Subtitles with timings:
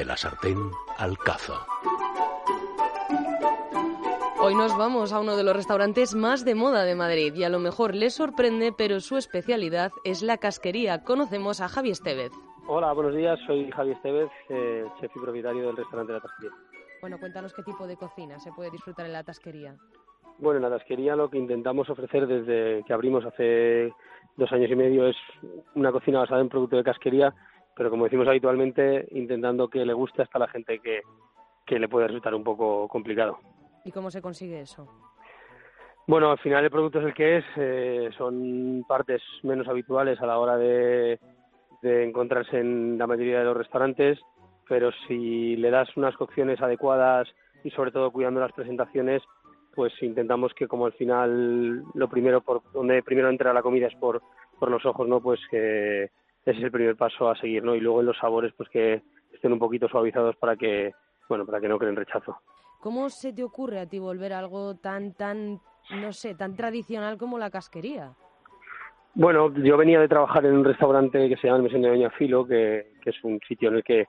[0.00, 0.56] De la sartén
[0.96, 1.52] al cazo.
[4.40, 7.50] Hoy nos vamos a uno de los restaurantes más de moda de Madrid y a
[7.50, 11.04] lo mejor les sorprende, pero su especialidad es la casquería.
[11.04, 12.32] Conocemos a Javi Estevez.
[12.66, 13.38] Hola, buenos días.
[13.46, 16.56] Soy Javi Estevez, eh, chef y propietario del restaurante La Tasquería.
[17.02, 19.76] Bueno, cuéntanos qué tipo de cocina se puede disfrutar en la tasquería.
[20.38, 23.92] Bueno, en la tasquería lo que intentamos ofrecer desde que abrimos hace
[24.38, 25.16] dos años y medio es
[25.74, 27.34] una cocina basada en producto de casquería,
[27.76, 31.00] pero como decimos habitualmente, intentando que le guste hasta la gente que,
[31.66, 33.38] que le puede resultar un poco complicado.
[33.84, 34.86] ¿Y cómo se consigue eso?
[36.06, 40.26] Bueno, al final el producto es el que es, eh, son partes menos habituales a
[40.26, 41.20] la hora de,
[41.82, 44.18] de encontrarse en la mayoría de los restaurantes,
[44.68, 47.28] pero si le das unas cocciones adecuadas
[47.64, 49.22] y sobre todo cuidando las presentaciones,
[49.74, 53.94] pues intentamos que como al final lo primero por donde primero entra la comida es
[53.94, 54.20] por,
[54.58, 55.20] por los ojos, ¿no?
[55.20, 56.10] Pues que
[56.44, 57.74] ese es el primer paso a seguir, ¿no?
[57.74, 59.02] Y luego en los sabores pues que
[59.32, 60.92] estén un poquito suavizados para que
[61.30, 62.36] bueno, para que no creen rechazo.
[62.80, 67.16] ¿Cómo se te ocurre a ti volver a algo tan, tan, no sé, tan tradicional
[67.16, 68.14] como la casquería?
[69.14, 72.10] Bueno, yo venía de trabajar en un restaurante que se llama el Mesón de Doña
[72.10, 74.06] Filo, que, que, es un sitio en el que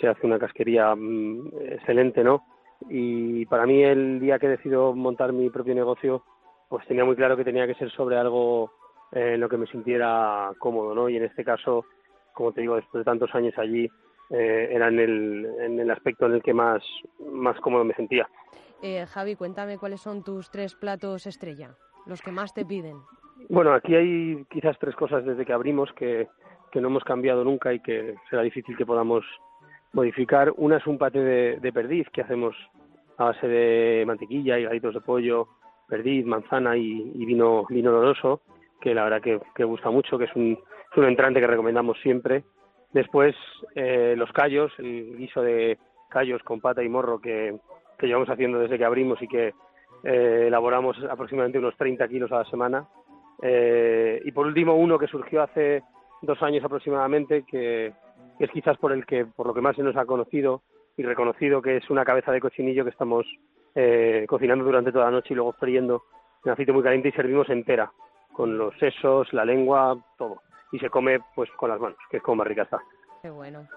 [0.00, 2.44] se hace una casquería mmm, excelente, ¿no?
[2.88, 6.24] Y para mí el día que decido montar mi propio negocio,
[6.68, 8.72] pues tenía muy claro que tenía que ser sobre algo
[9.12, 11.08] eh, en lo que me sintiera cómodo, ¿no?
[11.08, 11.84] Y en este caso,
[12.32, 13.90] como te digo, después de tantos años allí,
[14.30, 16.82] eh, era en el, en el aspecto en el que más,
[17.32, 18.28] más cómodo me sentía.
[18.82, 21.74] Eh, Javi, cuéntame cuáles son tus tres platos estrella,
[22.06, 22.96] los que más te piden.
[23.48, 26.28] Bueno, aquí hay quizás tres cosas desde que abrimos que,
[26.70, 29.24] que no hemos cambiado nunca y que será difícil que podamos
[29.92, 30.52] modificar.
[30.56, 32.56] Una es un pate de, de perdiz que hacemos
[33.16, 35.48] a base de mantequilla y galitos de pollo,
[35.86, 38.40] perdiz, manzana y, y vino, vino oloroso,
[38.80, 40.58] que la verdad que, que gusta mucho, que es un,
[40.92, 42.44] es un entrante que recomendamos siempre.
[42.92, 43.34] Después,
[43.74, 47.58] eh, los callos, el guiso de callos con pata y morro que,
[48.00, 49.54] llevamos haciendo desde que abrimos y que
[50.04, 52.86] eh, elaboramos aproximadamente unos 30 kilos a la semana.
[53.42, 55.82] Eh, y por último, uno que surgió hace
[56.20, 57.92] dos años aproximadamente, que,
[58.38, 60.62] que es quizás por el que por lo que más se nos ha conocido
[60.96, 63.26] y reconocido que es una cabeza de cochinillo que estamos
[63.74, 66.02] eh, cocinando durante toda la noche y luego friendo
[66.44, 67.90] en aceite muy caliente y servimos entera
[68.34, 70.40] con los sesos, la lengua, todo
[70.74, 72.80] y se come pues con las manos, que es como más rica está.
[73.22, 73.68] Qué bueno.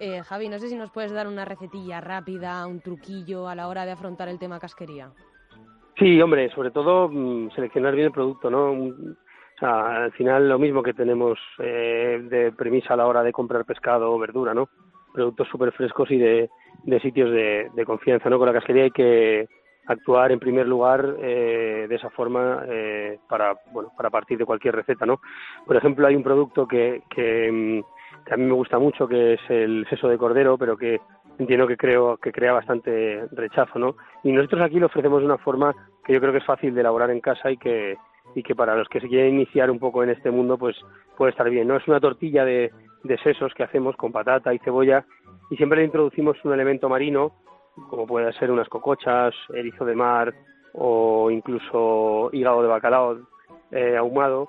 [0.00, 3.68] Eh, Javi, no sé si nos puedes dar una recetilla rápida, un truquillo a la
[3.68, 5.10] hora de afrontar el tema casquería.
[5.96, 8.72] Sí, hombre, sobre todo mmm, seleccionar bien el producto, ¿no?
[8.72, 13.32] O sea, al final lo mismo que tenemos eh, de premisa a la hora de
[13.32, 14.68] comprar pescado o verdura, ¿no?
[15.14, 16.50] Productos súper frescos y de,
[16.82, 18.38] de sitios de, de, confianza, ¿no?
[18.38, 19.48] Con la casquería hay que
[19.86, 24.74] actuar en primer lugar eh, de esa forma eh, para bueno para partir de cualquier
[24.74, 25.20] receta no
[25.66, 27.82] por ejemplo hay un producto que, que,
[28.24, 31.00] que, a mí me gusta mucho que es el seso de cordero pero que
[31.38, 35.38] entiendo que creo que crea bastante rechazo no y nosotros aquí lo ofrecemos de una
[35.38, 35.74] forma
[36.04, 37.96] que yo creo que es fácil de elaborar en casa y que
[38.34, 40.76] y que para los que se quieren iniciar un poco en este mundo pues
[41.16, 42.70] puede estar bien no es una tortilla de,
[43.02, 45.04] de sesos que hacemos con patata y cebolla
[45.50, 47.32] y siempre le introducimos un elemento marino
[47.88, 50.34] como puede ser unas cocochas, erizo de mar
[50.72, 53.18] o incluso hígado de bacalao
[53.70, 54.48] eh, ahumado,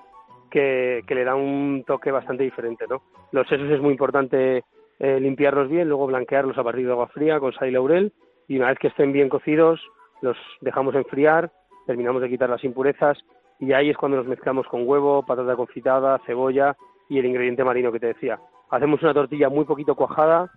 [0.50, 2.86] que, que, le da un toque bastante diferente.
[2.88, 3.02] ¿no?
[3.32, 4.64] Los sesos es muy importante
[4.98, 8.12] eh, limpiarlos bien, luego blanquearlos a partir de agua fría con sal y laurel
[8.48, 9.80] y una vez que estén bien cocidos
[10.20, 11.50] los dejamos enfriar,
[11.86, 13.18] terminamos de quitar las impurezas
[13.58, 16.76] y ahí es cuando los mezclamos con huevo, patata confitada, cebolla
[17.08, 18.38] y el ingrediente marino que te decía.
[18.70, 20.50] Hacemos una tortilla muy poquito cuajada,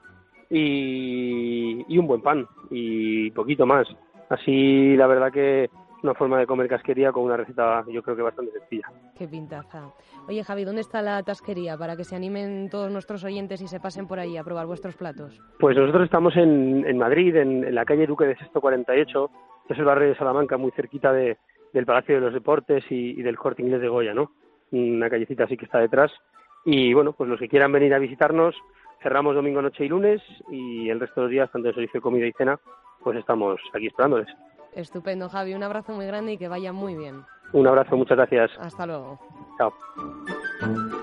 [0.49, 3.87] y, y, un buen pan y poquito más.
[4.29, 5.71] Así, la verdad que es
[6.03, 8.87] una forma de comer casquería con una receta yo creo que bastante sencilla.
[9.17, 9.89] Qué pintaza.
[10.27, 13.79] Oye Javi, ¿dónde está la tasquería para que se animen todos nuestros oyentes y se
[13.79, 15.39] pasen por ahí a probar vuestros platos?
[15.59, 19.29] Pues nosotros estamos en, en Madrid, en, en, la calle Duque de Sexto 48,
[19.67, 21.37] que es el barrio de Salamanca, muy cerquita de,
[21.73, 24.31] del Palacio de los Deportes y, y del Corte Inglés de Goya, ¿no?
[24.71, 26.11] Una callecita así que está detrás.
[26.65, 28.55] Y bueno, pues los que quieran venir a visitarnos,
[29.05, 30.19] cerramos domingo, noche y lunes
[30.49, 32.59] y el resto de los días, tanto de servicio de comida y cena,
[33.03, 34.27] pues estamos aquí esperándoles.
[34.73, 35.53] Estupendo, Javi.
[35.53, 37.21] Un abrazo muy grande y que vaya muy bien.
[37.53, 38.49] Un abrazo, muchas gracias.
[38.59, 39.19] Hasta luego.
[39.59, 40.94] Chao.